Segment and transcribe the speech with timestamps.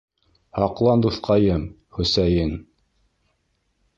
[0.61, 1.67] Һаҡлан дуҫҡайым,
[1.97, 2.57] Хө-Өсәйен